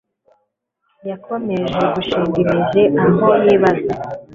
[1.09, 3.93] yakomeje gushinga imizi aho yibaza